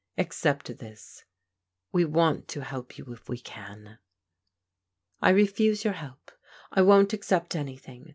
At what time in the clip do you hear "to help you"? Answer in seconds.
2.47-3.13